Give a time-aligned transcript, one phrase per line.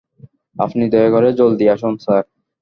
[0.55, 2.23] আপনি দয়া করে জলদি আসুন, স্যার।